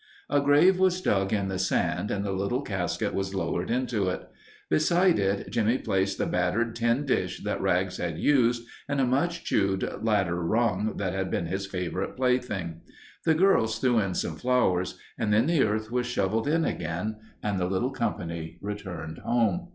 [0.31, 4.27] A grave was dug in the sand and the little casket was lowered into it.
[4.67, 9.43] Beside it Jimmie placed the battered tin dish that Rags had used and a much
[9.43, 12.81] chewed ladder rung that had been his favorite plaything.
[13.25, 17.59] The girls threw in some flowers and then the earth was shoveled in again and
[17.59, 19.67] the little company returned home.